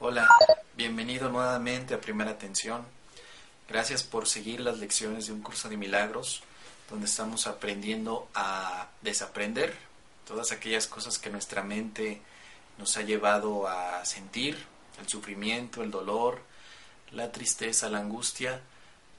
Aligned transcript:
Hola, 0.00 0.26
bienvenido 0.76 1.28
nuevamente 1.28 1.94
a 1.94 2.00
Primera 2.00 2.30
Atención. 2.30 2.84
Gracias 3.68 4.02
por 4.02 4.26
seguir 4.26 4.60
las 4.60 4.78
lecciones 4.78 5.26
de 5.26 5.32
un 5.34 5.42
curso 5.42 5.68
de 5.68 5.76
milagros 5.76 6.42
donde 6.88 7.06
estamos 7.06 7.46
aprendiendo 7.46 8.28
a 8.34 8.88
desaprender 9.02 9.76
todas 10.26 10.52
aquellas 10.52 10.86
cosas 10.86 11.18
que 11.18 11.30
nuestra 11.30 11.62
mente 11.62 12.22
nos 12.78 12.96
ha 12.96 13.02
llevado 13.02 13.68
a 13.68 14.04
sentir, 14.04 14.56
el 15.00 15.08
sufrimiento, 15.08 15.82
el 15.82 15.90
dolor, 15.90 16.40
la 17.12 17.30
tristeza, 17.32 17.88
la 17.88 17.98
angustia, 17.98 18.60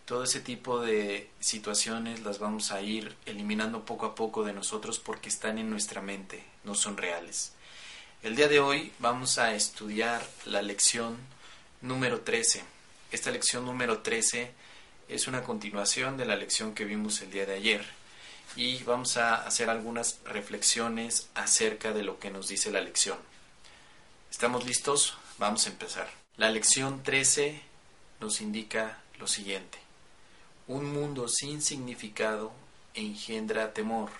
todo 0.06 0.23
ese 0.23 0.39
tipo 0.39 0.80
de 0.80 1.30
situaciones 1.39 2.22
las 2.23 2.39
vamos 2.39 2.72
a 2.72 2.81
ir 2.81 3.16
eliminando 3.28 3.86
poco 3.86 4.08
a 4.08 4.16
poco 4.16 4.44
de 4.44 4.53
nosotros 4.53 4.98
porque 4.98 5.30
están 5.30 5.59
en 5.59 5.70
nuestra 5.70 6.02
mente, 6.02 6.44
no 6.64 6.73
son 6.73 6.98
reales. 6.98 7.53
El 8.23 8.36
día 8.36 8.48
de 8.48 8.59
hoy 8.59 8.92
vamos 9.00 9.38
a 9.38 9.53
estudiar 9.53 10.28
la 10.45 10.61
lección 10.61 11.16
número 11.81 12.22
13. 12.22 12.64
Esta 13.11 13.30
lección 13.30 13.66
número 13.66 14.00
13 14.00 14.52
es 15.09 15.28
una 15.28 15.44
continuación 15.44 16.17
de 16.17 16.26
la 16.26 16.36
lección 16.36 16.73
que 16.73 16.86
vimos 16.86 17.22
el 17.22 17.31
día 17.31 17.45
de 17.45 17.55
ayer 17.55 17.86
y 18.55 18.81
vamos 18.83 19.17
a 19.17 19.36
hacer 19.36 19.70
algunas 19.70 20.20
reflexiones 20.26 21.30
acerca 21.36 21.94
de 21.94 22.02
lo 22.02 22.20
que 22.20 22.31
nos 22.31 22.48
dice 22.48 22.72
la 22.72 22.81
lección. 22.81 23.28
¿Estamos 24.31 24.63
listos? 24.63 25.17
Vamos 25.39 25.66
a 25.66 25.69
empezar. 25.69 26.08
La 26.38 26.52
lección 26.52 27.02
13 27.02 27.61
nos 28.22 28.41
indica 28.41 29.02
lo 29.17 29.27
siguiente. 29.27 29.80
Un 30.67 30.94
mundo 30.94 31.27
sin 31.27 31.63
significado 31.63 32.52
engendra 32.94 33.73
temor. 33.73 34.11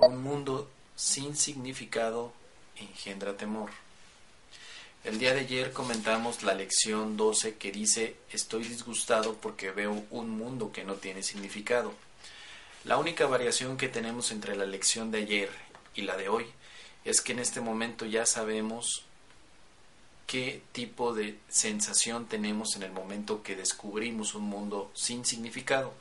Un 0.00 0.22
mundo 0.22 0.70
sin 0.96 1.36
significado 1.36 2.32
engendra 2.76 3.36
temor. 3.36 3.70
El 5.04 5.18
día 5.18 5.34
de 5.34 5.40
ayer 5.40 5.72
comentamos 5.72 6.42
la 6.42 6.54
lección 6.54 7.16
12 7.18 7.56
que 7.56 7.70
dice 7.70 8.16
estoy 8.32 8.64
disgustado 8.64 9.34
porque 9.34 9.70
veo 9.70 10.02
un 10.10 10.30
mundo 10.30 10.72
que 10.72 10.82
no 10.82 10.94
tiene 10.94 11.22
significado. 11.22 11.92
La 12.84 12.96
única 12.96 13.26
variación 13.26 13.76
que 13.76 13.88
tenemos 13.88 14.32
entre 14.32 14.56
la 14.56 14.64
lección 14.64 15.10
de 15.10 15.18
ayer 15.18 15.50
y 15.94 16.02
la 16.02 16.16
de 16.16 16.30
hoy 16.30 16.46
es 17.06 17.20
que 17.20 17.32
en 17.32 17.38
este 17.38 17.60
momento 17.60 18.04
ya 18.04 18.26
sabemos 18.26 19.04
qué 20.26 20.60
tipo 20.72 21.14
de 21.14 21.38
sensación 21.48 22.26
tenemos 22.26 22.74
en 22.74 22.82
el 22.82 22.90
momento 22.90 23.44
que 23.44 23.54
descubrimos 23.54 24.34
un 24.34 24.42
mundo 24.42 24.90
sin 24.92 25.24
significado. 25.24 25.94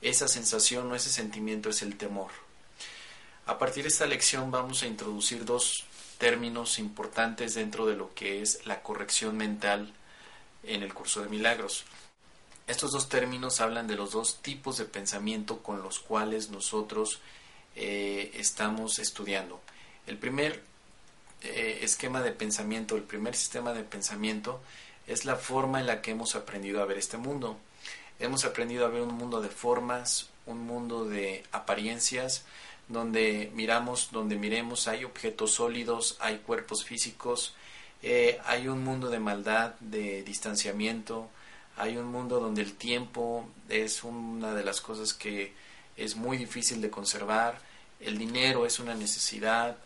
Esa 0.00 0.28
sensación 0.28 0.90
o 0.92 0.94
ese 0.94 1.10
sentimiento 1.10 1.70
es 1.70 1.82
el 1.82 1.96
temor. 1.96 2.30
A 3.46 3.58
partir 3.58 3.82
de 3.82 3.88
esta 3.88 4.06
lección 4.06 4.52
vamos 4.52 4.84
a 4.84 4.86
introducir 4.86 5.44
dos 5.44 5.84
términos 6.18 6.78
importantes 6.78 7.54
dentro 7.54 7.86
de 7.86 7.96
lo 7.96 8.14
que 8.14 8.40
es 8.40 8.64
la 8.64 8.80
corrección 8.80 9.36
mental 9.36 9.92
en 10.62 10.84
el 10.84 10.94
curso 10.94 11.20
de 11.20 11.28
milagros. 11.28 11.84
Estos 12.68 12.92
dos 12.92 13.08
términos 13.08 13.60
hablan 13.60 13.88
de 13.88 13.96
los 13.96 14.12
dos 14.12 14.40
tipos 14.40 14.78
de 14.78 14.84
pensamiento 14.84 15.64
con 15.64 15.82
los 15.82 15.98
cuales 15.98 16.50
nosotros 16.50 17.18
eh, 17.74 18.30
estamos 18.34 19.00
estudiando. 19.00 19.60
El 20.08 20.16
primer 20.16 20.62
eh, 21.42 21.80
esquema 21.82 22.22
de 22.22 22.32
pensamiento, 22.32 22.96
el 22.96 23.02
primer 23.02 23.36
sistema 23.36 23.74
de 23.74 23.84
pensamiento 23.84 24.62
es 25.06 25.26
la 25.26 25.36
forma 25.36 25.80
en 25.80 25.86
la 25.86 26.00
que 26.00 26.12
hemos 26.12 26.34
aprendido 26.34 26.80
a 26.82 26.86
ver 26.86 26.96
este 26.96 27.18
mundo. 27.18 27.58
Hemos 28.18 28.46
aprendido 28.46 28.86
a 28.86 28.88
ver 28.88 29.02
un 29.02 29.14
mundo 29.14 29.42
de 29.42 29.50
formas, 29.50 30.30
un 30.46 30.66
mundo 30.66 31.04
de 31.04 31.44
apariencias, 31.52 32.46
donde 32.88 33.52
miramos, 33.54 34.08
donde 34.10 34.36
miremos, 34.36 34.88
hay 34.88 35.04
objetos 35.04 35.52
sólidos, 35.52 36.16
hay 36.20 36.38
cuerpos 36.38 36.84
físicos, 36.84 37.54
eh, 38.02 38.40
hay 38.46 38.66
un 38.66 38.82
mundo 38.82 39.10
de 39.10 39.18
maldad, 39.18 39.74
de 39.80 40.22
distanciamiento, 40.22 41.28
hay 41.76 41.98
un 41.98 42.06
mundo 42.06 42.40
donde 42.40 42.62
el 42.62 42.72
tiempo 42.72 43.46
es 43.68 44.02
una 44.04 44.54
de 44.54 44.64
las 44.64 44.80
cosas 44.80 45.12
que 45.12 45.52
es 45.98 46.16
muy 46.16 46.38
difícil 46.38 46.80
de 46.80 46.88
conservar, 46.88 47.60
el 48.00 48.16
dinero 48.16 48.64
es 48.64 48.78
una 48.78 48.94
necesidad, 48.94 49.76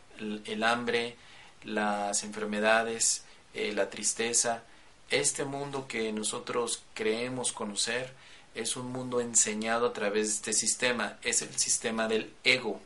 el, 0.44 0.62
hambre, 0.62 1.16
las 1.65 2.25
enfermedades, 2.25 3.25
eh, 3.55 3.72
la 3.72 3.91
tristeza. 3.91 4.62
Este 5.10 5.44
mundo 5.44 5.87
que 5.87 6.12
nosotros 6.12 6.83
creemos 6.94 7.53
conocer 7.53 8.12
es 8.55 8.77
un 8.77 8.93
mundo 8.93 9.21
enseñado 9.21 9.87
a 9.87 9.93
través 9.93 10.28
de 10.28 10.34
este 10.34 10.53
sistema, 10.53 11.19
es 11.22 11.43
el 11.43 11.56
sistema 11.59 12.09
del 12.09 12.33
ego, 12.44 12.81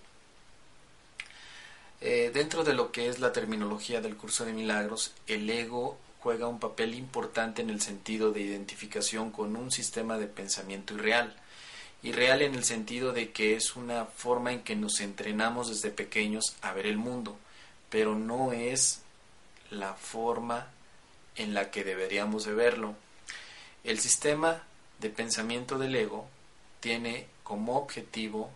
eh, 2.01 2.31
dentro 2.33 2.63
de 2.63 2.75
lo 2.75 2.93
que 2.93 3.09
es 3.09 3.21
la 3.21 3.33
terminología 3.33 4.01
del 4.01 4.17
curso 4.17 4.45
de 4.45 4.53
milagros, 4.53 5.13
el 5.27 5.49
ego 5.49 5.99
juega 6.21 6.47
un 6.47 6.61
papel 6.61 6.95
importante 6.95 7.63
en 7.63 7.71
el 7.71 7.81
sentido 7.81 8.33
de 8.33 8.43
identificación 8.43 9.31
con 9.31 9.57
un 9.57 9.71
sistema 9.71 10.19
de 10.19 10.27
pensamiento 10.27 10.95
irreal. 10.95 11.35
Irreal 12.03 12.43
en 12.43 12.55
el 12.55 12.65
sentido 12.65 13.13
de 13.13 13.33
que 13.33 13.57
es 13.57 13.75
una 13.77 14.05
forma 14.05 14.53
en 14.53 14.63
que 14.63 14.77
nos 14.77 15.01
entrenamos 15.01 15.69
desde 15.69 15.91
pequeños 15.91 16.57
a 16.63 16.73
ver 16.73 16.87
el 16.87 16.99
mundo, 16.99 17.37
pero 17.91 18.15
no 18.15 18.53
es 18.53 19.01
la 19.71 19.95
forma 19.95 20.69
en 21.37 21.55
la 21.55 21.71
que 21.71 21.85
deberíamos 21.85 22.45
de 22.45 22.55
verlo. 22.55 22.95
El 23.85 23.99
sistema 23.99 24.63
de 25.01 25.11
pensamiento 25.11 25.79
del 25.79 25.95
ego 25.95 26.29
tiene 26.81 27.27
como 27.43 27.77
objetivo 27.77 28.51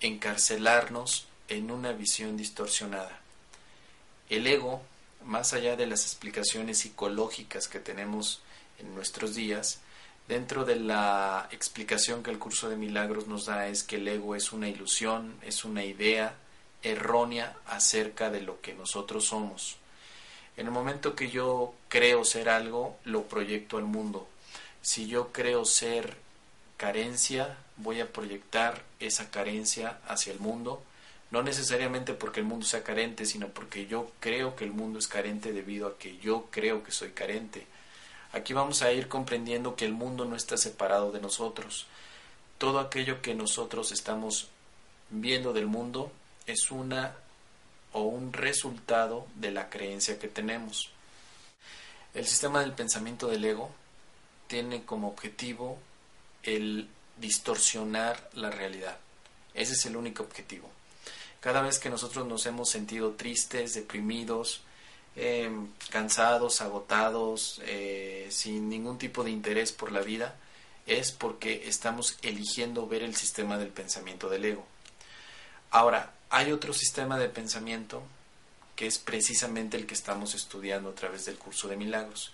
encarcelarnos 0.00 1.26
en 1.48 1.70
una 1.70 1.92
visión 1.92 2.36
distorsionada. 2.36 3.20
El 4.28 4.46
ego, 4.46 4.82
más 5.24 5.52
allá 5.52 5.76
de 5.76 5.86
las 5.86 6.02
explicaciones 6.04 6.78
psicológicas 6.78 7.68
que 7.68 7.80
tenemos 7.80 8.40
en 8.78 8.94
nuestros 8.94 9.34
días, 9.34 9.80
dentro 10.30 10.64
de 10.64 10.76
la 10.76 11.48
explicación 11.50 12.22
que 12.22 12.30
el 12.30 12.38
curso 12.38 12.68
de 12.70 12.76
milagros 12.76 13.26
nos 13.26 13.46
da 13.46 13.66
es 13.66 13.82
que 13.82 13.96
el 13.96 14.06
ego 14.06 14.36
es 14.36 14.52
una 14.52 14.68
ilusión, 14.68 15.34
es 15.42 15.64
una 15.64 15.84
idea 15.84 16.36
errónea 16.84 17.56
acerca 17.66 18.30
de 18.30 18.40
lo 18.40 18.60
que 18.60 18.72
nosotros 18.72 19.24
somos. 19.26 19.76
En 20.56 20.66
el 20.66 20.72
momento 20.72 21.16
que 21.16 21.30
yo 21.30 21.74
creo 21.88 22.24
ser 22.24 22.48
algo, 22.48 22.96
lo 23.04 23.24
proyecto 23.24 23.76
al 23.76 23.84
mundo. 23.84 24.28
Si 24.82 25.08
yo 25.08 25.32
creo 25.32 25.64
ser 25.64 26.16
carencia, 26.76 27.58
voy 27.76 28.00
a 28.00 28.12
proyectar 28.12 28.84
esa 29.00 29.30
carencia 29.30 29.98
hacia 30.06 30.32
el 30.32 30.38
mundo 30.38 30.80
no 31.30 31.44
necesariamente 31.44 32.12
porque 32.12 32.40
el 32.40 32.46
mundo 32.46 32.66
sea 32.66 32.82
carente, 32.82 33.24
sino 33.24 33.48
porque 33.48 33.86
yo 33.86 34.10
creo 34.18 34.56
que 34.56 34.64
el 34.64 34.72
mundo 34.72 34.98
es 34.98 35.06
carente 35.06 35.52
debido 35.52 35.86
a 35.86 35.96
que 35.96 36.18
yo 36.18 36.48
creo 36.50 36.82
que 36.82 36.90
soy 36.90 37.10
carente. 37.10 37.66
Aquí 38.32 38.52
vamos 38.52 38.82
a 38.82 38.92
ir 38.92 39.08
comprendiendo 39.08 39.74
que 39.74 39.84
el 39.84 39.92
mundo 39.92 40.24
no 40.24 40.36
está 40.36 40.56
separado 40.56 41.10
de 41.10 41.20
nosotros. 41.20 41.86
Todo 42.58 42.78
aquello 42.78 43.22
que 43.22 43.34
nosotros 43.34 43.90
estamos 43.90 44.48
viendo 45.10 45.52
del 45.52 45.66
mundo 45.66 46.12
es 46.46 46.70
una 46.70 47.16
o 47.92 48.02
un 48.02 48.32
resultado 48.32 49.26
de 49.34 49.50
la 49.50 49.68
creencia 49.68 50.18
que 50.18 50.28
tenemos. 50.28 50.90
El 52.14 52.26
sistema 52.26 52.60
del 52.60 52.72
pensamiento 52.72 53.26
del 53.28 53.44
ego 53.44 53.70
tiene 54.46 54.84
como 54.84 55.08
objetivo 55.08 55.78
el 56.42 56.88
distorsionar 57.16 58.30
la 58.34 58.50
realidad. 58.50 58.98
Ese 59.54 59.74
es 59.74 59.86
el 59.86 59.96
único 59.96 60.22
objetivo. 60.22 60.70
Cada 61.40 61.62
vez 61.62 61.78
que 61.78 61.90
nosotros 61.90 62.26
nos 62.26 62.46
hemos 62.46 62.70
sentido 62.70 63.12
tristes, 63.12 63.74
deprimidos, 63.74 64.62
em, 65.16 65.68
cansados, 65.90 66.60
agotados, 66.60 67.60
eh, 67.64 68.28
sin 68.30 68.68
ningún 68.68 68.98
tipo 68.98 69.24
de 69.24 69.30
interés 69.30 69.72
por 69.72 69.92
la 69.92 70.00
vida, 70.00 70.36
es 70.86 71.12
porque 71.12 71.68
estamos 71.68 72.18
eligiendo 72.22 72.86
ver 72.86 73.02
el 73.02 73.14
sistema 73.14 73.58
del 73.58 73.68
pensamiento 73.68 74.28
del 74.28 74.44
ego. 74.44 74.66
Ahora, 75.70 76.12
hay 76.30 76.52
otro 76.52 76.72
sistema 76.72 77.18
de 77.18 77.28
pensamiento 77.28 78.02
que 78.76 78.86
es 78.86 78.98
precisamente 78.98 79.76
el 79.76 79.86
que 79.86 79.94
estamos 79.94 80.34
estudiando 80.34 80.90
a 80.90 80.94
través 80.94 81.26
del 81.26 81.36
curso 81.36 81.68
de 81.68 81.76
milagros. 81.76 82.32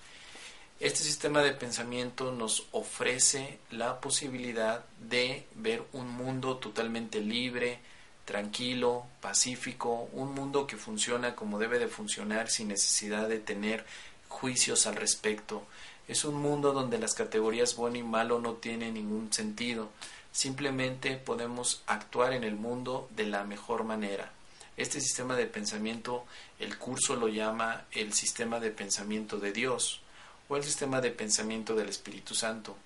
Este 0.78 1.00
sistema 1.02 1.43
de 1.43 1.52
pensamiento 1.52 2.32
nos 2.32 2.67
ofrece 2.70 3.58
la 3.70 4.00
posibilidad 4.00 4.84
de 5.00 5.46
ver 5.55 5.82
un 5.93 6.08
mundo 6.08 6.58
totalmente 6.58 7.20
libre, 7.20 7.81
tranquilo, 8.26 9.06
pacífico, 9.23 10.08
un 10.12 10.34
mundo 10.34 10.67
que 10.67 10.76
funciona 10.76 11.34
como 11.34 11.58
debe 11.58 11.78
de 11.78 11.87
funcionar 11.87 12.50
sin 12.50 12.69
necesidad 12.69 13.28
de 13.28 13.38
tener 13.38 13.87
juicios 14.28 14.87
al 14.87 14.96
respecto. 14.96 15.62
Es 16.08 16.25
un 16.25 16.34
mundo 16.34 16.73
donde 16.73 16.99
las 16.99 17.14
categorías 17.14 17.76
bueno 17.76 17.96
y 17.96 18.02
malo 18.02 18.40
no 18.40 18.55
tienen 18.55 18.94
ningún 18.94 19.32
sentido. 19.32 19.90
Simplemente 20.32 21.17
podemos 21.17 21.82
actuar 21.87 22.32
en 22.32 22.43
el 22.43 22.56
mundo 22.56 23.08
de 23.14 23.26
la 23.26 23.44
mejor 23.44 23.84
manera. 23.84 24.32
Este 24.76 25.00
sistema 25.00 25.37
de 25.37 25.46
pensamiento, 25.46 26.26
el 26.58 26.76
curso 26.78 27.14
lo 27.14 27.28
llama 27.28 27.84
el 27.93 28.12
sistema 28.12 28.58
de 28.58 28.70
pensamiento 28.70 29.38
de 29.38 29.52
Dios 29.52 30.00
o 30.49 30.56
el 30.56 30.64
sistema 30.64 31.00
de 31.00 31.12
pensamiento 31.12 31.76
del 31.76 31.88
Espíritu 31.88 32.34
Santo. 32.34 32.76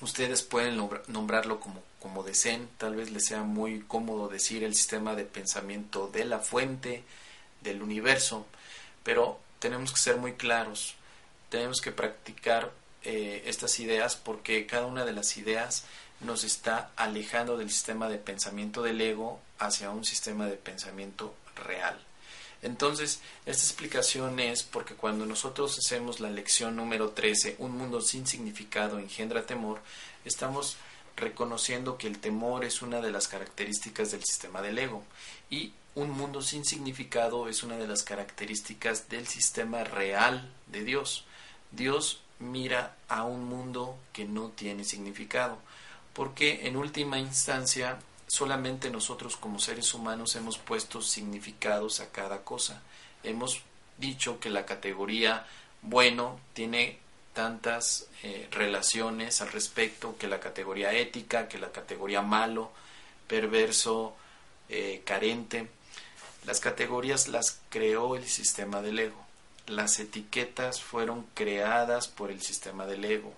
Ustedes 0.00 0.42
pueden 0.42 0.76
nombrarlo 1.08 1.58
como, 1.58 1.82
como 2.00 2.22
deseen, 2.22 2.68
tal 2.78 2.94
vez 2.94 3.10
les 3.10 3.26
sea 3.26 3.42
muy 3.42 3.80
cómodo 3.80 4.28
decir 4.28 4.62
el 4.62 4.74
sistema 4.74 5.14
de 5.14 5.24
pensamiento 5.24 6.08
de 6.08 6.24
la 6.24 6.38
fuente, 6.38 7.02
del 7.60 7.82
universo, 7.82 8.46
pero 9.02 9.40
tenemos 9.58 9.92
que 9.92 9.98
ser 9.98 10.16
muy 10.16 10.34
claros, 10.34 10.94
tenemos 11.48 11.80
que 11.80 11.90
practicar 11.90 12.70
eh, 13.02 13.42
estas 13.46 13.80
ideas 13.80 14.16
porque 14.16 14.66
cada 14.66 14.86
una 14.86 15.04
de 15.04 15.12
las 15.12 15.36
ideas 15.36 15.84
nos 16.20 16.44
está 16.44 16.90
alejando 16.96 17.56
del 17.56 17.70
sistema 17.70 18.08
de 18.08 18.18
pensamiento 18.18 18.82
del 18.82 19.00
ego 19.00 19.40
hacia 19.58 19.90
un 19.90 20.04
sistema 20.04 20.46
de 20.46 20.56
pensamiento 20.56 21.34
real. 21.54 21.98
Entonces, 22.62 23.20
esta 23.46 23.62
explicación 23.62 24.40
es 24.40 24.62
porque 24.62 24.94
cuando 24.94 25.26
nosotros 25.26 25.78
hacemos 25.78 26.20
la 26.20 26.30
lección 26.30 26.76
número 26.76 27.10
13, 27.10 27.56
un 27.58 27.76
mundo 27.76 28.00
sin 28.00 28.26
significado 28.26 28.98
engendra 28.98 29.46
temor, 29.46 29.80
estamos 30.24 30.76
reconociendo 31.16 31.98
que 31.98 32.06
el 32.06 32.18
temor 32.18 32.64
es 32.64 32.82
una 32.82 33.00
de 33.00 33.10
las 33.10 33.28
características 33.28 34.10
del 34.10 34.24
sistema 34.24 34.62
del 34.62 34.78
ego 34.78 35.02
y 35.50 35.72
un 35.94 36.10
mundo 36.10 36.42
sin 36.42 36.64
significado 36.64 37.48
es 37.48 37.62
una 37.62 37.76
de 37.76 37.88
las 37.88 38.04
características 38.04 39.08
del 39.08 39.26
sistema 39.26 39.82
real 39.82 40.48
de 40.66 40.84
Dios. 40.84 41.24
Dios 41.72 42.20
mira 42.38 42.96
a 43.08 43.24
un 43.24 43.44
mundo 43.44 43.98
que 44.12 44.24
no 44.24 44.50
tiene 44.50 44.84
significado, 44.84 45.58
porque 46.12 46.68
en 46.68 46.76
última 46.76 47.18
instancia 47.18 47.98
solamente 48.28 48.90
nosotros 48.90 49.36
como 49.36 49.58
seres 49.58 49.92
humanos 49.94 50.36
hemos 50.36 50.58
puesto 50.58 51.02
significados 51.02 52.00
a 52.00 52.10
cada 52.10 52.44
cosa. 52.44 52.82
Hemos 53.24 53.62
dicho 53.96 54.38
que 54.38 54.50
la 54.50 54.64
categoría 54.64 55.46
bueno 55.82 56.38
tiene 56.52 56.98
tantas 57.32 58.06
eh, 58.22 58.48
relaciones 58.52 59.40
al 59.40 59.50
respecto 59.50 60.16
que 60.18 60.28
la 60.28 60.40
categoría 60.40 60.92
ética, 60.92 61.48
que 61.48 61.58
la 61.58 61.72
categoría 61.72 62.22
malo, 62.22 62.70
perverso, 63.26 64.14
eh, 64.68 65.02
carente. 65.04 65.68
Las 66.46 66.60
categorías 66.60 67.28
las 67.28 67.60
creó 67.68 68.14
el 68.14 68.26
sistema 68.26 68.82
del 68.82 69.00
ego. 69.00 69.26
Las 69.66 69.98
etiquetas 69.98 70.80
fueron 70.80 71.26
creadas 71.34 72.08
por 72.08 72.30
el 72.30 72.40
sistema 72.40 72.86
del 72.86 73.04
ego 73.04 73.34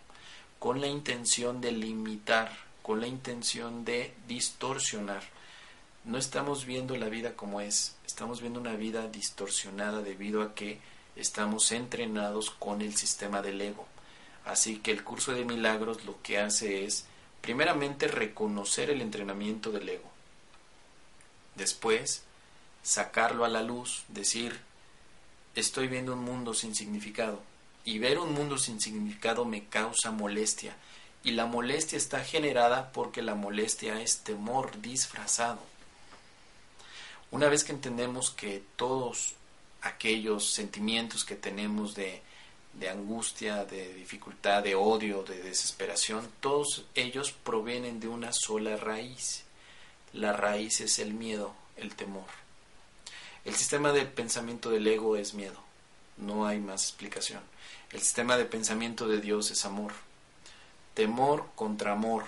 con 0.60 0.81
la 0.81 0.86
intención 0.86 1.60
de 1.62 1.72
limitar 1.72 2.52
con 2.90 3.00
la 3.00 3.06
intención 3.06 3.84
de 3.84 4.12
distorsionar. 4.26 5.22
No 6.04 6.19
estamos 6.19 6.66
viendo 6.66 6.96
la 6.96 7.08
vida 7.08 7.37
como 7.37 7.60
es, 7.60 7.94
estamos 8.04 8.40
viendo 8.40 8.58
una 8.58 8.75
vida 8.75 9.06
distorsionada 9.06 10.02
debido 10.02 10.42
a 10.42 10.56
que 10.56 10.81
estamos 11.14 11.70
entrenados 11.70 12.50
con 12.50 12.82
el 12.82 12.96
sistema 12.96 13.42
del 13.42 13.60
ego. 13.60 13.87
Así 14.44 14.78
que 14.78 14.90
el 14.90 15.04
curso 15.04 15.32
de 15.32 15.44
milagros 15.44 16.04
lo 16.04 16.20
que 16.20 16.40
hace 16.40 16.84
es, 16.84 17.06
primeramente, 17.40 18.08
reconocer 18.08 18.90
el 18.90 19.02
entrenamiento 19.02 19.70
del 19.70 19.88
ego. 19.88 20.10
Después, 21.54 22.25
sacarlo 22.82 23.44
a 23.44 23.48
la 23.48 23.62
luz, 23.62 24.02
decir, 24.08 24.58
estoy 25.54 25.86
viendo 25.86 26.14
un 26.14 26.25
mundo 26.25 26.54
sin 26.54 26.75
significado. 26.75 27.40
Y 27.84 28.00
ver 28.00 28.19
un 28.19 28.34
mundo 28.34 28.58
sin 28.58 28.81
significado 28.81 29.44
me 29.44 29.66
causa 29.66 30.10
molestia 30.10 30.75
y 31.22 31.32
la 31.32 31.46
molestia 31.46 31.99
está 31.99 32.25
generada 32.25 32.93
porque 32.93 33.22
la 33.22 33.34
molestia 33.34 34.00
es 34.00 34.19
temor 34.19 34.81
disfrazado. 34.81 35.61
Una 37.31 37.49
vez 37.49 37.62
que 37.62 37.72
entendemos 37.72 38.31
que 38.31 38.62
todos 38.76 39.34
aquellos 39.82 40.50
sentimientos 40.52 41.25
que 41.25 41.37
tenemos 41.37 41.94
de, 41.94 42.22
de 42.75 42.88
angustia, 42.88 43.64
de 43.64 43.94
dificultad, 43.94 44.62
de 44.62 44.75
odio, 44.75 45.22
de 45.22 45.43
desesperación, 45.43 46.28
todos 46.40 46.87
ellos 46.94 47.32
provienen 47.32 48.00
de 48.00 48.08
una 48.08 48.32
sola 48.32 48.76
raíz. 48.76 49.44
La 50.12 50.32
raíz 50.32 50.81
es 50.81 50.99
el 50.99 51.14
miedo, 51.14 51.55
el 51.76 51.94
temor. 51.94 52.26
El 53.44 53.55
sistema 53.55 53.93
de 53.93 54.06
pensamiento 54.06 54.70
del 54.70 54.87
ego 54.87 55.17
es 55.17 55.34
miedo. 55.34 55.62
No 56.17 56.46
hay 56.46 56.58
más 56.58 56.84
explicación. 56.84 57.43
El 57.90 58.00
sistema 58.00 58.37
de 58.37 58.44
pensamiento 58.44 59.06
de 59.06 59.20
Dios 59.20 59.50
es 59.50 59.64
amor 59.64 59.93
temor 60.94 61.46
contra 61.54 61.92
amor. 61.92 62.25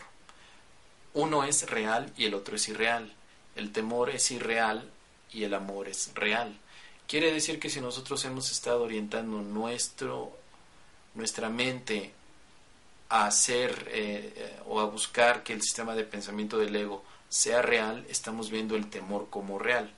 Uno 1.14 1.44
es 1.44 1.69
real 1.69 2.12
y 2.17 2.26
el 2.26 2.35
otro 2.35 2.56
es 2.56 2.69
irreal. 2.69 3.12
El 3.55 3.73
temor 3.73 4.11
es 4.11 4.31
irreal 4.31 4.91
y 5.32 5.44
el 5.44 5.55
amor 5.55 5.88
es 5.88 6.12
real. 6.14 6.59
Quiere 7.06 7.32
decir 7.32 7.59
que 7.59 7.69
si 7.69 7.81
nosotros 7.81 8.25
hemos 8.25 8.50
estado 8.50 8.82
orientando 8.82 9.43
nuestro, 9.43 10.32
nuestra 11.14 11.50
mente 11.50 12.12
a 13.11 13.26
hacer 13.26 13.88
eh, 13.91 14.32
eh, 14.37 14.61
o 14.67 14.81
a 14.81 14.87
buscar 14.87 15.43
que 15.43 15.53
el 15.53 15.61
sistema 15.61 15.94
de 15.94 16.05
pensamiento 16.05 16.56
del 16.56 16.75
ego 16.75 17.05
sea 17.29 17.61
real, 17.61 18.06
estamos 18.08 18.50
viendo 18.50 18.76
el 18.76 18.88
temor 18.88 19.29
como 19.29 19.58
real. 19.58 19.93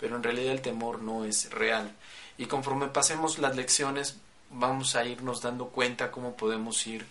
Pero 0.00 0.16
en 0.16 0.22
realidad 0.22 0.52
el 0.52 0.62
temor 0.62 1.00
no 1.00 1.24
es 1.24 1.50
real. 1.50 1.94
Y 2.38 2.46
conforme 2.46 2.88
pasemos 2.88 3.38
las 3.38 3.54
lecciones, 3.54 4.16
vamos 4.50 4.96
a 4.96 5.04
irnos 5.04 5.42
dando 5.42 5.68
cuenta 5.68 6.10
cómo 6.10 6.36
podemos 6.36 6.84
ir 6.86 7.06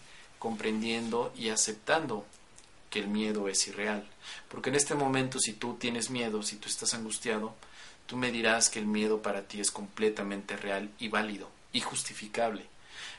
comprendiendo 0.46 1.34
y 1.36 1.50
aceptando 1.50 2.24
que 2.92 3.00
el 3.00 3.08
miedo 3.08 3.50
es 3.50 3.68
irreal. 3.68 4.08
Porque 4.48 4.70
en 4.70 4.76
este 4.76 4.94
momento, 4.94 5.40
si 5.40 5.54
tú 5.54 5.74
tienes 5.74 6.12
miedo, 6.12 6.44
si 6.44 6.58
tú 6.58 6.70
estás 6.70 6.94
angustiado, 6.94 7.56
tú 8.06 8.16
me 8.16 8.32
dirás 8.32 8.70
que 8.70 8.78
el 8.78 8.86
miedo 8.86 9.24
para 9.24 9.48
ti 9.48 9.60
es 9.60 9.72
completamente 9.72 10.56
real 10.56 10.92
y 11.00 11.08
válido 11.08 11.50
y 11.74 11.82
justificable. 11.82 12.68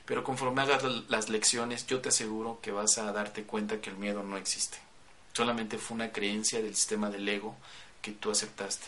Pero 0.04 0.23
conforme 0.23 0.62
hagas 0.62 0.85
las 1.09 1.28
lecciones, 1.28 1.85
yo 1.88 2.00
te 2.00 2.11
aseguro 2.11 2.61
que 2.62 2.71
vas 2.71 2.97
a 2.97 3.11
darte 3.11 3.42
cuenta 3.42 3.80
que 3.80 3.90
el 3.90 3.97
miedo 3.97 4.23
no 4.23 4.37
existe. 4.37 4.78
Solamente 5.33 5.78
fue 5.78 5.97
una 5.97 6.12
creencia 6.12 6.62
del 6.62 6.76
sistema 6.76 7.11
del 7.11 7.28
ego 7.28 7.56
que 8.02 8.12
tú 8.12 8.30
aceptaste. 8.30 8.87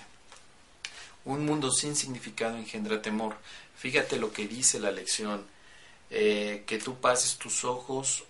Un 1.24 1.44
mundo 1.44 1.72
sin 1.72 1.96
significado 1.96 2.56
engendra 2.56 3.02
temor. 3.02 3.36
Fíjate 3.76 4.16
lo 4.16 4.32
que 4.32 4.46
dice 4.46 4.78
la 4.78 4.92
lección. 4.92 5.44
Eh, 6.10 6.64
que 6.66 6.78
tú 6.78 6.96
pases 7.00 7.36
tus 7.36 7.64
ojos 7.64 8.24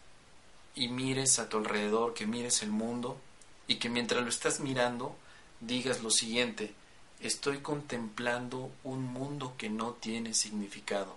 y 0.75 0.89
mires 0.89 1.39
a 1.39 1.49
tu 1.49 1.59
alrededor, 1.59 2.15
que 2.15 2.27
mires 2.27 2.63
el 2.63 2.71
mundo 2.71 3.19
y 3.67 3.77
que 3.77 3.89
mientras 3.89 4.23
lo 4.23 4.29
estás 4.29 4.61
mirando 4.61 5.17
digas 5.61 6.03
lo 6.03 6.11
siguiente, 6.11 6.73
estoy 7.21 7.59
contemplando 7.59 8.71
un 8.85 9.03
mundo 9.05 9.55
que 9.59 9.71
no 9.71 9.93
tiene 9.93 10.35
significado. 10.35 11.17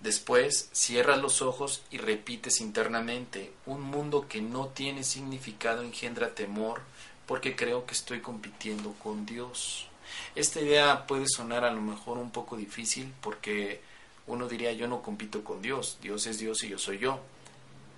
Después 0.00 0.68
cierras 0.72 1.20
los 1.22 1.40
ojos 1.40 1.82
y 1.90 1.98
repites 1.98 2.60
internamente, 2.60 3.52
un 3.66 3.80
mundo 3.80 4.26
que 4.28 4.42
no 4.42 4.68
tiene 4.68 5.02
significado 5.02 5.82
engendra 5.82 6.34
temor 6.34 6.82
porque 7.26 7.56
creo 7.56 7.86
que 7.86 7.94
estoy 7.94 8.20
compitiendo 8.20 8.92
con 9.02 9.24
Dios. 9.24 9.86
Esta 10.34 10.60
idea 10.60 11.06
puede 11.06 11.26
sonar 11.26 11.64
a 11.64 11.72
lo 11.72 11.80
mejor 11.80 12.18
un 12.18 12.30
poco 12.30 12.56
difícil 12.56 13.12
porque 13.22 13.80
uno 14.26 14.48
diría 14.48 14.72
yo 14.72 14.88
no 14.88 15.02
compito 15.02 15.44
con 15.44 15.62
Dios, 15.62 15.98
Dios 16.00 16.26
es 16.26 16.38
Dios 16.38 16.62
y 16.64 16.68
yo 16.68 16.78
soy 16.78 16.98
yo. 16.98 17.20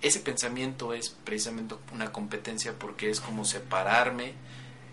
Ese 0.01 0.19
pensamiento 0.19 0.93
es 0.93 1.09
precisamente 1.09 1.75
una 1.93 2.11
competencia 2.11 2.77
porque 2.77 3.09
es 3.09 3.19
como 3.19 3.45
separarme 3.45 4.33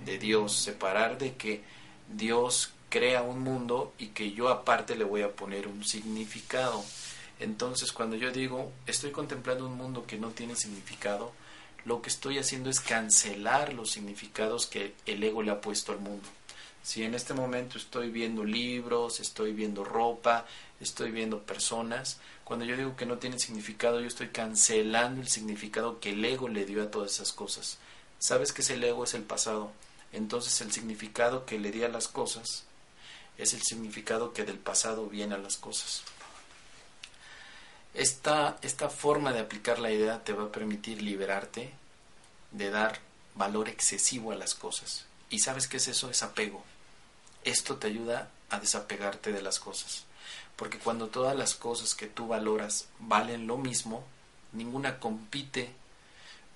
de 0.04 0.18
Dios, 0.18 0.56
separar 0.56 1.18
de 1.18 1.34
que 1.34 1.62
Dios 2.08 2.72
crea 2.88 3.22
un 3.22 3.40
mundo 3.40 3.92
y 3.98 4.08
que 4.08 4.32
yo 4.32 4.48
aparte 4.48 4.96
le 4.96 5.04
voy 5.04 5.22
a 5.22 5.32
poner 5.32 5.66
un 5.66 5.84
significado. 5.84 6.82
Entonces 7.40 7.92
cuando 7.92 8.16
yo 8.16 8.30
digo 8.30 8.72
estoy 8.86 9.10
contemplando 9.10 9.66
un 9.66 9.76
mundo 9.76 10.06
que 10.06 10.18
no 10.18 10.30
tiene 10.30 10.56
significado, 10.56 11.32
lo 11.84 12.00
que 12.00 12.08
estoy 12.08 12.38
haciendo 12.38 12.70
es 12.70 12.80
cancelar 12.80 13.74
los 13.74 13.90
significados 13.90 14.66
que 14.66 14.94
el 15.04 15.22
ego 15.22 15.42
le 15.42 15.50
ha 15.50 15.60
puesto 15.60 15.92
al 15.92 15.98
mundo. 15.98 16.26
Si 16.82 17.02
en 17.02 17.14
este 17.14 17.32
momento 17.32 17.78
estoy 17.78 18.10
viendo 18.10 18.44
libros, 18.44 19.20
estoy 19.20 19.52
viendo 19.52 19.84
ropa, 19.84 20.46
estoy 20.84 21.10
viendo 21.10 21.42
personas. 21.42 22.18
Cuando 22.44 22.64
yo 22.64 22.76
digo 22.76 22.96
que 22.96 23.06
no 23.06 23.18
tienen 23.18 23.40
significado, 23.40 24.00
yo 24.00 24.06
estoy 24.06 24.28
cancelando 24.28 25.20
el 25.20 25.28
significado 25.28 26.00
que 26.00 26.10
el 26.10 26.24
ego 26.24 26.48
le 26.48 26.64
dio 26.64 26.82
a 26.82 26.90
todas 26.90 27.12
esas 27.12 27.32
cosas. 27.32 27.78
Sabes 28.18 28.52
que 28.52 28.62
ese 28.62 28.74
ego 28.74 29.04
es 29.04 29.14
el 29.14 29.22
pasado. 29.22 29.72
entonces 30.12 30.60
el 30.60 30.70
significado 30.72 31.44
que 31.44 31.58
le 31.58 31.72
di 31.72 31.82
a 31.82 31.88
las 31.88 32.06
cosas 32.08 32.64
es 33.36 33.52
el 33.52 33.62
significado 33.62 34.32
que 34.32 34.44
del 34.44 34.58
pasado 34.58 35.06
viene 35.06 35.34
a 35.34 35.38
las 35.38 35.56
cosas. 35.56 36.02
Esta, 37.94 38.58
esta 38.62 38.88
forma 38.90 39.32
de 39.32 39.40
aplicar 39.40 39.78
la 39.78 39.90
idea 39.90 40.22
te 40.24 40.32
va 40.32 40.44
a 40.44 40.52
permitir 40.52 41.02
liberarte 41.02 41.72
de 42.50 42.70
dar 42.70 43.00
valor 43.34 43.68
excesivo 43.68 44.32
a 44.32 44.36
las 44.36 44.54
cosas. 44.54 45.06
¿Y 45.30 45.40
sabes 45.40 45.66
qué 45.68 45.78
es 45.78 45.88
eso? 45.88 46.10
Es 46.10 46.22
apego. 46.22 46.64
Esto 47.44 47.76
te 47.76 47.88
ayuda 47.88 48.30
a 48.50 48.60
desapegarte 48.60 49.32
de 49.32 49.42
las 49.42 49.58
cosas. 49.58 50.04
Porque 50.56 50.78
cuando 50.78 51.08
todas 51.08 51.36
las 51.36 51.54
cosas 51.54 51.94
que 51.94 52.06
tú 52.06 52.28
valoras 52.28 52.88
valen 53.00 53.46
lo 53.46 53.56
mismo, 53.56 54.04
ninguna 54.52 54.98
compite 54.98 55.70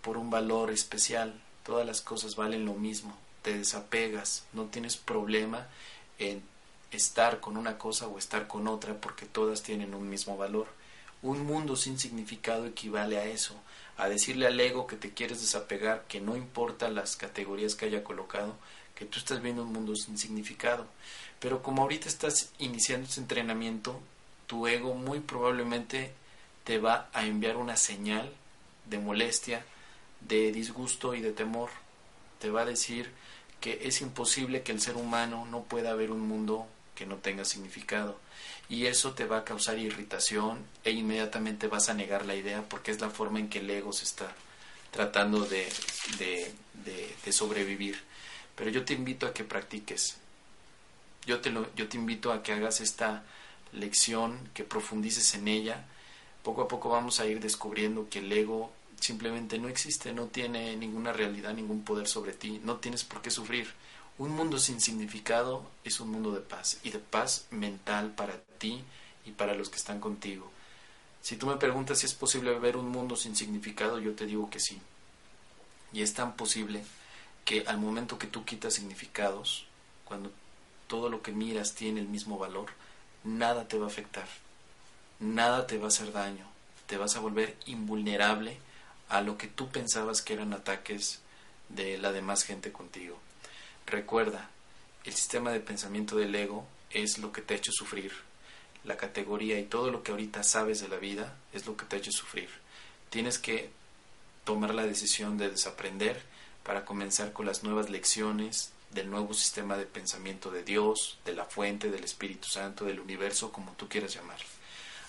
por 0.02 0.16
un 0.16 0.30
valor 0.30 0.70
especial. 0.70 1.40
Todas 1.64 1.86
las 1.86 2.00
cosas 2.00 2.36
valen 2.36 2.64
lo 2.64 2.74
mismo. 2.74 3.16
Te 3.42 3.56
desapegas, 3.56 4.44
no 4.52 4.64
tienes 4.64 4.96
problema 4.96 5.66
en 6.18 6.42
estar 6.90 7.40
con 7.40 7.56
una 7.56 7.78
cosa 7.78 8.06
o 8.08 8.18
estar 8.18 8.46
con 8.46 8.66
otra 8.68 8.94
porque 8.94 9.26
todas 9.26 9.62
tienen 9.62 9.94
un 9.94 10.08
mismo 10.08 10.36
valor. 10.36 10.66
Un 11.20 11.44
mundo 11.44 11.76
sin 11.76 11.98
significado 11.98 12.66
equivale 12.66 13.18
a 13.18 13.24
eso, 13.24 13.54
a 13.96 14.08
decirle 14.08 14.46
al 14.46 14.58
ego 14.60 14.86
que 14.86 14.96
te 14.96 15.12
quieres 15.12 15.40
desapegar, 15.40 16.04
que 16.06 16.20
no 16.20 16.36
importa 16.36 16.88
las 16.88 17.16
categorías 17.16 17.74
que 17.74 17.86
haya 17.86 18.04
colocado, 18.04 18.54
que 18.98 19.04
tú 19.04 19.20
estás 19.20 19.40
viendo 19.40 19.62
un 19.62 19.72
mundo 19.72 19.94
sin 19.94 20.18
significado. 20.18 20.86
Pero 21.38 21.62
como 21.62 21.82
ahorita 21.82 22.08
estás 22.08 22.50
iniciando 22.58 23.06
ese 23.06 23.20
entrenamiento, 23.20 24.00
tu 24.48 24.66
ego 24.66 24.94
muy 24.94 25.20
probablemente 25.20 26.12
te 26.64 26.78
va 26.78 27.08
a 27.12 27.24
enviar 27.24 27.56
una 27.56 27.76
señal 27.76 28.32
de 28.86 28.98
molestia, 28.98 29.64
de 30.20 30.50
disgusto 30.50 31.14
y 31.14 31.20
de 31.20 31.32
temor. 31.32 31.70
Te 32.40 32.50
va 32.50 32.62
a 32.62 32.66
decir 32.66 33.12
que 33.60 33.80
es 33.82 34.00
imposible 34.00 34.62
que 34.62 34.72
el 34.72 34.80
ser 34.80 34.96
humano 34.96 35.46
no 35.46 35.62
pueda 35.62 35.94
ver 35.94 36.10
un 36.10 36.26
mundo 36.26 36.66
que 36.94 37.06
no 37.06 37.16
tenga 37.16 37.44
significado. 37.44 38.18
Y 38.68 38.86
eso 38.86 39.12
te 39.12 39.26
va 39.26 39.38
a 39.38 39.44
causar 39.44 39.78
irritación 39.78 40.64
e 40.82 40.90
inmediatamente 40.90 41.68
vas 41.68 41.88
a 41.88 41.94
negar 41.94 42.26
la 42.26 42.34
idea 42.34 42.62
porque 42.68 42.90
es 42.90 43.00
la 43.00 43.10
forma 43.10 43.38
en 43.38 43.48
que 43.48 43.60
el 43.60 43.70
ego 43.70 43.92
se 43.92 44.04
está 44.04 44.32
tratando 44.90 45.40
de, 45.44 45.68
de, 46.18 46.52
de, 47.24 47.32
sobrevivir. 47.32 48.02
Pero 48.58 48.70
yo 48.70 48.84
te 48.84 48.92
invito 48.92 49.26
a 49.26 49.32
que 49.32 49.44
practiques. 49.44 50.16
Yo 51.24 51.40
te, 51.40 51.50
lo, 51.50 51.72
yo 51.76 51.88
te 51.88 51.96
invito 51.96 52.32
a 52.32 52.42
que 52.42 52.52
hagas 52.52 52.80
esta 52.80 53.22
lección, 53.72 54.50
que 54.52 54.64
profundices 54.64 55.34
en 55.34 55.46
ella. 55.46 55.86
Poco 56.42 56.62
a 56.62 56.68
poco 56.68 56.88
vamos 56.88 57.20
a 57.20 57.26
ir 57.26 57.38
descubriendo 57.38 58.08
que 58.10 58.18
el 58.18 58.32
ego 58.32 58.72
simplemente 58.98 59.58
no 59.58 59.68
existe, 59.68 60.12
no 60.12 60.26
tiene 60.26 60.76
ninguna 60.76 61.12
realidad, 61.12 61.54
ningún 61.54 61.84
poder 61.84 62.08
sobre 62.08 62.32
ti, 62.32 62.60
no 62.64 62.76
tienes 62.76 63.04
por 63.04 63.22
qué 63.22 63.30
sufrir. 63.30 63.68
Un 64.18 64.32
mundo 64.32 64.58
sin 64.58 64.80
significado 64.80 65.64
es 65.84 66.00
un 66.00 66.10
mundo 66.10 66.32
de 66.32 66.40
paz 66.40 66.80
y 66.82 66.90
de 66.90 66.98
paz 66.98 67.46
mental 67.52 68.10
para 68.16 68.40
ti 68.58 68.82
y 69.24 69.30
para 69.30 69.54
los 69.54 69.68
que 69.68 69.76
están 69.76 70.00
contigo. 70.00 70.50
Si 71.22 71.36
tú 71.36 71.46
me 71.46 71.58
preguntas 71.58 72.00
si 72.00 72.06
es 72.06 72.14
posible 72.14 72.58
ver 72.58 72.76
un 72.76 72.88
mundo 72.88 73.14
sin 73.14 73.36
significado, 73.36 74.00
yo 74.00 74.14
te 74.14 74.26
digo 74.26 74.50
que 74.50 74.58
sí. 74.58 74.80
Y 75.92 76.02
es 76.02 76.12
tan 76.14 76.34
posible 76.34 76.82
que 77.48 77.64
al 77.66 77.78
momento 77.78 78.18
que 78.18 78.26
tú 78.26 78.44
quitas 78.44 78.74
significados, 78.74 79.64
cuando 80.04 80.30
todo 80.86 81.08
lo 81.08 81.22
que 81.22 81.32
miras 81.32 81.74
tiene 81.74 81.98
el 81.98 82.06
mismo 82.06 82.36
valor, 82.36 82.66
nada 83.24 83.66
te 83.66 83.78
va 83.78 83.86
a 83.86 83.88
afectar, 83.88 84.28
nada 85.18 85.66
te 85.66 85.78
va 85.78 85.86
a 85.86 85.88
hacer 85.88 86.12
daño, 86.12 86.44
te 86.86 86.98
vas 86.98 87.16
a 87.16 87.20
volver 87.20 87.56
invulnerable 87.64 88.58
a 89.08 89.22
lo 89.22 89.38
que 89.38 89.46
tú 89.46 89.70
pensabas 89.70 90.20
que 90.20 90.34
eran 90.34 90.52
ataques 90.52 91.20
de 91.70 91.96
la 91.96 92.12
demás 92.12 92.42
gente 92.42 92.70
contigo. 92.70 93.18
Recuerda, 93.86 94.50
el 95.06 95.14
sistema 95.14 95.50
de 95.50 95.60
pensamiento 95.60 96.16
del 96.16 96.34
ego 96.34 96.66
es 96.90 97.16
lo 97.16 97.32
que 97.32 97.40
te 97.40 97.54
ha 97.54 97.56
hecho 97.56 97.72
sufrir. 97.72 98.12
La 98.84 98.98
categoría 98.98 99.58
y 99.58 99.64
todo 99.64 99.90
lo 99.90 100.02
que 100.02 100.10
ahorita 100.10 100.42
sabes 100.42 100.82
de 100.82 100.88
la 100.88 100.98
vida 100.98 101.34
es 101.54 101.66
lo 101.66 101.78
que 101.78 101.86
te 101.86 101.96
ha 101.96 101.98
hecho 101.98 102.12
sufrir. 102.12 102.50
Tienes 103.08 103.38
que 103.38 103.70
tomar 104.44 104.74
la 104.74 104.84
decisión 104.84 105.38
de 105.38 105.48
desaprender 105.48 106.22
para 106.68 106.84
comenzar 106.84 107.32
con 107.32 107.46
las 107.46 107.62
nuevas 107.62 107.88
lecciones 107.88 108.72
del 108.90 109.08
nuevo 109.08 109.32
sistema 109.32 109.78
de 109.78 109.86
pensamiento 109.86 110.50
de 110.50 110.62
Dios, 110.62 111.16
de 111.24 111.32
la 111.32 111.46
fuente, 111.46 111.90
del 111.90 112.04
Espíritu 112.04 112.46
Santo, 112.46 112.84
del 112.84 113.00
universo, 113.00 113.50
como 113.50 113.72
tú 113.72 113.88
quieras 113.88 114.12
llamar. 114.12 114.36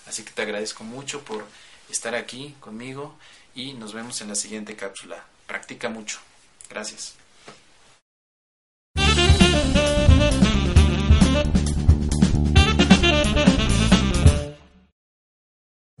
Así 0.06 0.22
que 0.22 0.30
te 0.30 0.40
agradezco 0.40 0.84
mucho 0.84 1.20
por 1.22 1.44
estar 1.90 2.14
aquí 2.14 2.56
conmigo 2.60 3.14
y 3.54 3.74
nos 3.74 3.92
vemos 3.92 4.22
en 4.22 4.28
la 4.28 4.36
siguiente 4.36 4.74
cápsula. 4.74 5.22
Practica 5.46 5.90
mucho. 5.90 6.18
Gracias. 6.70 7.19